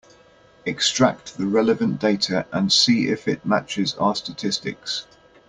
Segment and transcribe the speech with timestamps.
[0.65, 5.05] Extract the relevant data and see if it matches our statistics.